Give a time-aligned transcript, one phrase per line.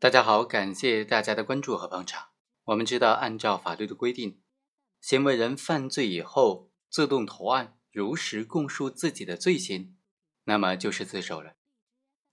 [0.00, 2.28] 大家好，感谢大家的关注和捧场。
[2.66, 4.40] 我们知道，按照法律的规定，
[5.00, 9.96] 行为人犯罪以后自动投案，如实供述自己的罪行，
[10.44, 11.54] 那么就是自首了。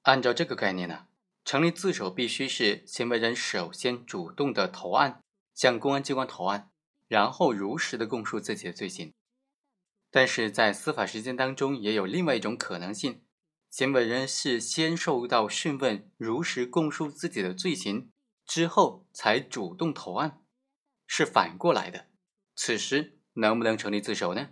[0.04, 1.08] 按照这个概念呢，
[1.44, 5.24] 成立自首必须是行为人首先主动的投案，
[5.56, 6.70] 向公安机关投案，
[7.08, 9.12] 然后如实的供述自己的罪行。
[10.12, 13.25] 但是在司法实践当中，也有另外一种可能性。
[13.76, 18.10] 行为人是先受到讯问，如实供述自己的罪行
[18.46, 20.40] 之后，才主动投案，
[21.06, 22.06] 是反过来的。
[22.56, 24.52] 此时能不能成立自首呢？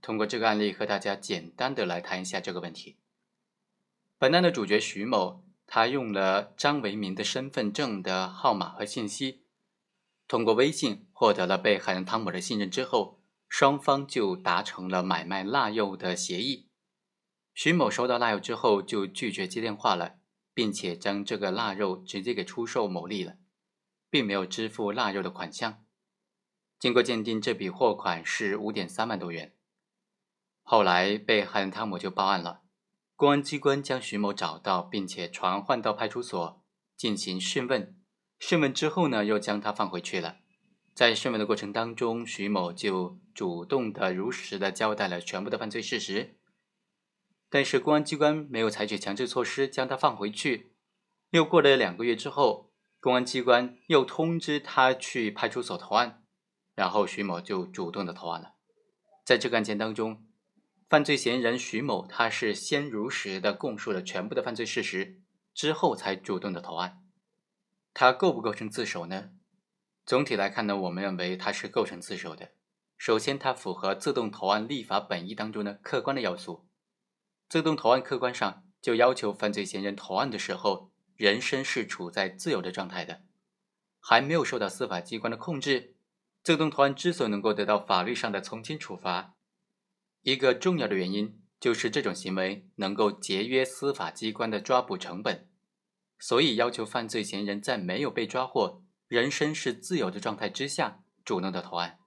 [0.00, 2.96] 通过这个案例和大家简单的来谈一下这个问题。
[4.16, 9.42] 本案的主角徐某，他用了张维民的身份证的号码和信息，
[10.28, 16.69] 通过微信获得了被害人汤某的信任之后，双方就达成了买卖腊肉的协议。
[17.62, 20.14] 徐某收到腊肉之后，就拒绝接电话了，
[20.54, 23.34] 并且将这个腊肉直接给出售牟利了，
[24.08, 25.84] 并没有支付腊肉的款项。
[26.78, 29.54] 经过鉴定，这笔货款是五点三万多元。
[30.62, 32.62] 后来，被害人汤某就报案了，
[33.14, 36.64] 公安机关将徐某找到，并且传唤到派出所
[36.96, 37.94] 进行讯问。
[38.38, 40.38] 讯问之后呢，又将他放回去了。
[40.94, 46.39] 在讯问的过程当中，徐某就主动的、如实的交代了全部的犯罪事实。
[47.50, 50.72] 但是公安机关没有采取强制措施将他放回去。
[51.30, 56.22] 又过了两个月之后，公安机关又通知他去派出所投案，
[56.74, 58.54] 然后徐某就主动的投案了。
[59.24, 60.24] 在这个案件当中，
[60.88, 65.20] 犯罪嫌疑人徐某他是先如实的供述了全部的犯罪事实，
[65.52, 67.02] 之后才主动的投案。
[67.92, 69.30] 他构不构成自首呢？
[70.06, 72.52] 总体来看呢，我们认为他是构成自首的。
[72.96, 76.68] 首先，他符合自动投案立法本意当中的客观的要素。
[77.50, 83.22] 自动投案客观上就要求犯罪嫌疑人投案的时候，人身是处在自由的状态的，
[83.98, 85.96] 还没有受到司法机关的控制。
[86.44, 89.34] 自动投案之所以能够得到法律上的从轻处罚，
[90.22, 95.48] 一个重要的原因就是这种行为能够节约司法机关的抓捕成本。
[96.20, 101.98] 所以要求犯罪嫌疑人在没有被抓获、人身是自由的状态之下主动的投案。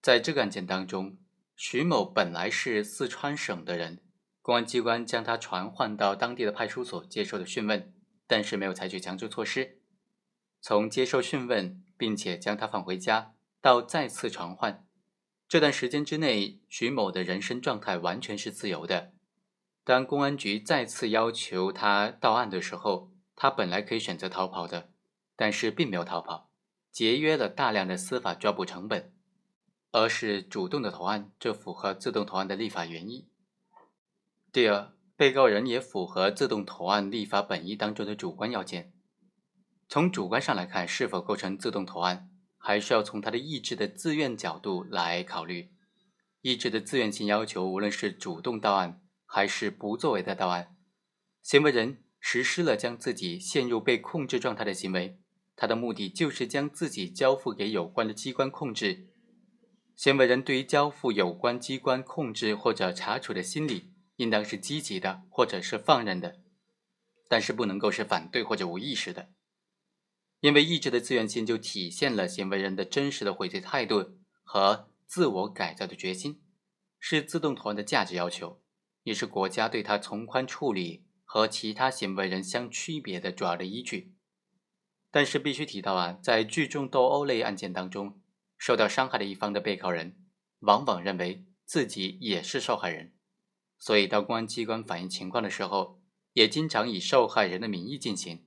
[0.00, 1.18] 在这个案件当中，
[1.56, 4.02] 徐某本来是四川省的人。
[4.42, 7.94] 公安机关将他传唤到当地的派出所接受了讯问，
[8.26, 9.78] 但是没有采取强制措施。
[10.60, 14.84] 从接受讯问，并且将他放回家，到再次传唤，
[15.48, 19.12] 这段时间之内，徐某的人身状态完全是自由的。
[19.84, 24.90] 当公安局再次要求他到案的时候，他本来可以选择逃跑的，
[25.36, 26.50] 但是并没有逃跑，
[26.90, 29.12] 节约了大量的司法抓捕成本，
[29.92, 33.28] 而是主动的投案，这符合自动投案的立法原意。
[34.52, 38.92] 第二，被告人也符合自动投案立法本意当中的主观要件。
[39.88, 45.70] 从主观上来看，是否构成自动投案，还是要从他的意志的自愿角度来考虑。
[46.42, 50.76] 意志的自愿性要求，无论是主动到案还是不作为的到案，
[51.42, 55.18] 行为人实施了将自己陷入被控制状态的行为，
[55.56, 59.08] 他的目的就是将自己交付给有关的机关控制。
[59.96, 63.91] 行为人对于交付有关机关控制或者查处的心理。
[64.22, 66.38] 应当是积极的，或者是放任的，
[67.28, 69.32] 但是不能够是反对或者无意识的，
[70.38, 74.12] 因为意志的自愿性就体现了行为人的真实的悔罪态度
[74.44, 76.40] 和自我改造的决心，
[77.00, 78.62] 是自动投案的价值要求，
[79.02, 84.14] 也是国家对他从宽处理和其他行为人相区别的主要的依据。
[85.10, 88.22] 但是必须提到啊，在聚众斗殴类案件当中，
[88.56, 90.16] 受到伤害的一方的被告人，
[90.60, 93.12] 往往认为自己也是受害人。
[93.84, 96.00] 所以，到公安机关反映情况的时候，
[96.34, 98.46] 也经常以受害人的名义进行。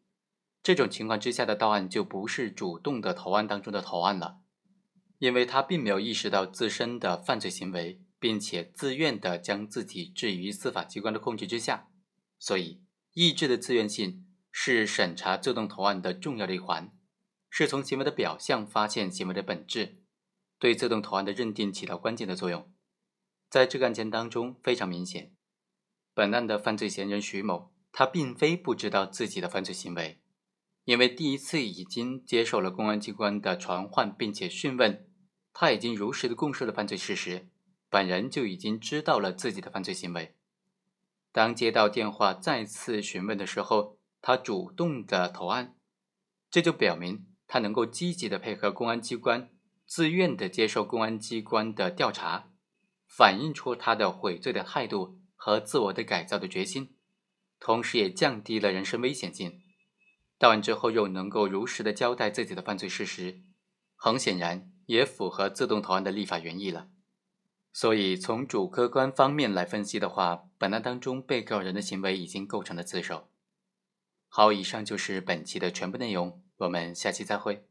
[0.63, 4.37] 这种情况之下的到案，就不是主动的投案当中的投案了，
[5.19, 11.89] 因为他并没有意识到自身的犯罪行为，并且自愿的将自己置于司法机关的控制之下。
[12.39, 12.81] 所以，
[13.13, 16.93] 意志的自愿性是审查自动投案的重要的一环，
[17.49, 20.01] 是从行为的表象发现行为的本质，
[20.57, 22.71] 对自动投案的认定起到关键的作用。
[23.49, 25.31] 在这个案件当中，非常明显，
[26.13, 30.19] 本案的犯罪嫌疑人徐某，他并非不知道自己的犯罪行为，
[30.83, 35.07] 因为第一次已经接受了公安机关的传唤，并且讯问，
[35.53, 37.47] 他已经如实的供述了犯罪事实，
[37.89, 40.35] 本人就已经知道了自己的犯罪行为。
[41.31, 45.75] 当接到电话再次询问的时候，他主动的投案，
[46.49, 49.49] 这就表明他能够积极的配合公安机关，
[49.85, 52.51] 自愿的接受公安机关的调查。
[53.17, 56.97] 反映出他的悔罪的态度和自我的改造的决心，
[57.61, 59.61] 同时也降低了人身危险性。
[60.37, 63.41] 到案之后又能够如实的交代自己的犯罪事实，
[63.95, 66.89] 很显然也符合自动投案的立法原意了。
[67.71, 73.29] 所以从主客观方面来分析的话，本案当中被告人的行为已经构成了自首。
[74.27, 77.65] 好，以上就是本期的全部内容，我们下期再会。